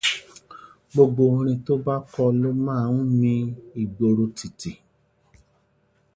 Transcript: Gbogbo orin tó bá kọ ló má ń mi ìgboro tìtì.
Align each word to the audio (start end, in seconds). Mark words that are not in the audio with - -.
Gbogbo 0.91 1.23
orin 1.37 1.59
tó 1.65 1.73
bá 1.85 1.95
kọ 2.13 2.23
ló 2.41 2.49
má 2.65 2.75
ń 2.95 2.99
mi 3.19 3.33
ìgboro 3.81 4.25
tìtì. 4.37 4.71